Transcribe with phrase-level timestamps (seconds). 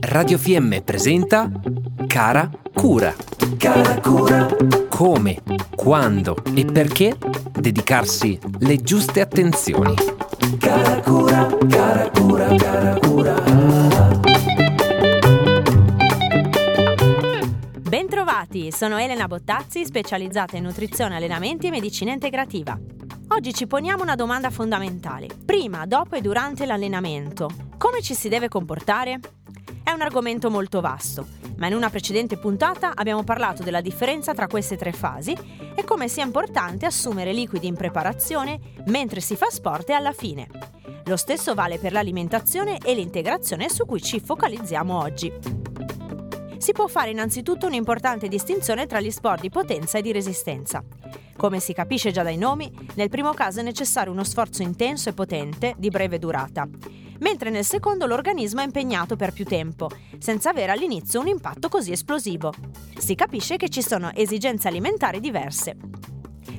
[0.00, 1.50] Radio FM presenta
[2.06, 3.14] Cara Cura.
[3.56, 4.46] Cara Cura.
[4.86, 5.42] Come,
[5.74, 7.16] quando e perché
[7.58, 9.94] dedicarsi le giuste attenzioni.
[10.58, 13.34] Cara Cura, cara Cura, cara Cura.
[17.80, 22.78] Bentrovati, sono Elena Bottazzi, specializzata in nutrizione, allenamenti e medicina integrativa.
[23.28, 25.28] Oggi ci poniamo una domanda fondamentale.
[25.46, 27.48] Prima, dopo e durante l'allenamento,
[27.78, 29.20] come ci si deve comportare?
[29.88, 31.26] È un argomento molto vasto,
[31.56, 35.34] ma in una precedente puntata abbiamo parlato della differenza tra queste tre fasi
[35.74, 40.46] e come sia importante assumere liquidi in preparazione mentre si fa sport e alla fine.
[41.06, 45.32] Lo stesso vale per l'alimentazione e l'integrazione su cui ci focalizziamo oggi.
[46.58, 50.84] Si può fare innanzitutto un'importante distinzione tra gli sport di potenza e di resistenza.
[51.34, 55.14] Come si capisce già dai nomi, nel primo caso è necessario uno sforzo intenso e
[55.14, 56.68] potente di breve durata
[57.18, 61.92] mentre nel secondo l'organismo è impegnato per più tempo, senza avere all'inizio un impatto così
[61.92, 62.52] esplosivo.
[62.96, 65.76] Si capisce che ci sono esigenze alimentari diverse.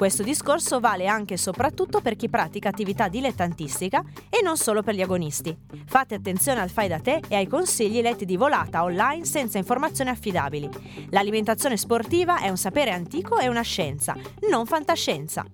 [0.00, 4.94] Questo discorso vale anche e soprattutto per chi pratica attività dilettantistica e non solo per
[4.94, 5.54] gli agonisti.
[5.84, 10.08] Fate attenzione al fai da te e ai consigli letti di volata online senza informazioni
[10.08, 10.70] affidabili.
[11.10, 14.16] L'alimentazione sportiva è un sapere antico e una scienza,
[14.48, 15.44] non fantascienza.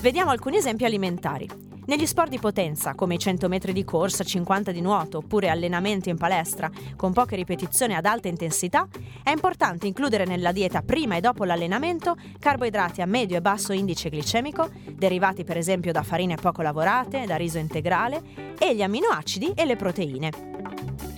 [0.00, 1.77] Vediamo alcuni esempi alimentari.
[1.88, 6.10] Negli sport di potenza, come i 100 metri di corsa, 50 di nuoto oppure allenamenti
[6.10, 8.86] in palestra con poche ripetizioni ad alta intensità,
[9.22, 14.10] è importante includere nella dieta prima e dopo l'allenamento carboidrati a medio e basso indice
[14.10, 18.22] glicemico, derivati per esempio da farine poco lavorate, da riso integrale,
[18.58, 20.30] e gli amminoacidi e le proteine.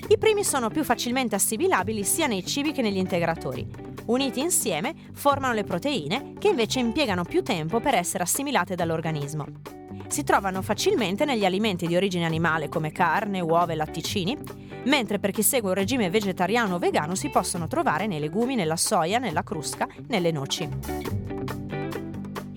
[0.07, 3.69] I primi sono più facilmente assimilabili sia nei cibi che negli integratori.
[4.07, 9.79] Uniti insieme formano le proteine che invece impiegano più tempo per essere assimilate dall'organismo
[10.11, 14.37] si trovano facilmente negli alimenti di origine animale come carne, uova e latticini,
[14.85, 18.77] mentre per chi segue un regime vegetariano o vegano si possono trovare nei legumi, nella
[18.77, 21.30] soia, nella crusca, nelle noci.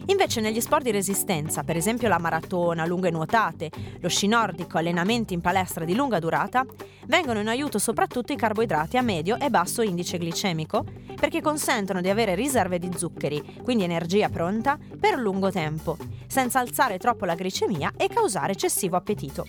[0.08, 5.34] Invece negli sport di resistenza, per esempio la maratona, lunghe nuotate, lo sci nordico, allenamenti
[5.34, 6.66] in palestra di lunga durata,
[7.06, 10.84] vengono in aiuto soprattutto i carboidrati a medio e basso indice glicemico,
[11.16, 16.98] perché consentono di avere riserve di zuccheri, quindi energia pronta, per lungo tempo, senza alzare
[16.98, 19.46] troppo la glicemia e causare eccessivo appetito.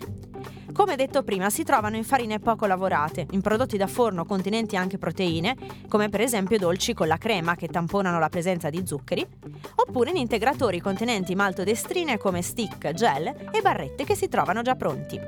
[0.75, 4.99] Come detto prima, si trovano in farine poco lavorate, in prodotti da forno contenenti anche
[4.99, 5.57] proteine,
[5.89, 9.25] come per esempio dolci con la crema che tamponano la presenza di zuccheri,
[9.77, 15.21] oppure in integratori contenenti maltodestrine come stick, gel e barrette che si trovano già pronti.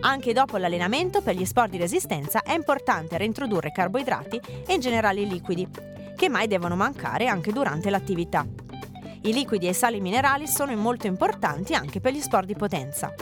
[0.00, 5.20] Anche dopo l'allenamento per gli sport di resistenza è importante reintrodurre carboidrati e in generale
[5.20, 5.68] i liquidi,
[6.16, 8.44] che mai devono mancare anche durante l'attività.
[9.22, 13.14] I liquidi e i sali minerali sono molto importanti anche per gli sport di potenza.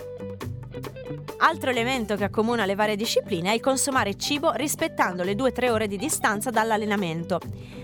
[1.39, 5.87] Altro elemento che accomuna le varie discipline è il consumare cibo rispettando le 2-3 ore
[5.87, 7.41] di distanza dall'allenamento,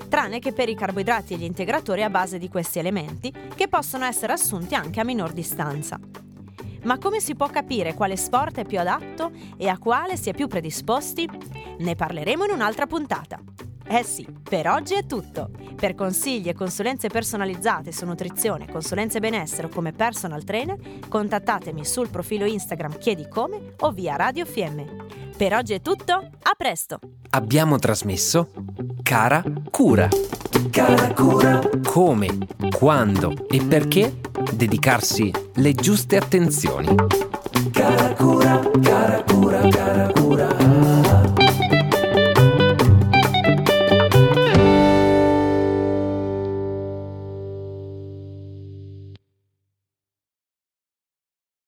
[0.09, 4.07] tranne che per i carboidrati e gli integratori a base di questi elementi, che possono
[4.07, 6.01] essere assunti anche a minor distanza.
[6.85, 10.35] Ma come si può capire quale sport è più adatto e a quale si è
[10.35, 11.29] più predisposti?
[11.79, 13.39] Ne parleremo in un'altra puntata.
[13.87, 15.50] Eh sì, per oggi è tutto.
[15.76, 20.78] Per consigli e consulenze personalizzate su nutrizione, consulenze benessere o come personal trainer,
[21.09, 24.81] contattatemi sul profilo Instagram Chiedi Come o via Radio FM.
[25.37, 26.98] Per oggi è tutto, a presto!
[27.31, 28.50] Abbiamo trasmesso
[29.03, 30.09] Cara Cura.
[30.70, 31.60] Cara Cura.
[31.84, 32.28] Come,
[32.76, 34.20] quando e perché
[34.54, 36.94] dedicarsi le giuste attenzioni.
[37.72, 40.12] Cara Cura, cara Cura, cara